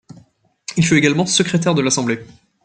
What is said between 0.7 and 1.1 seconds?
Il fut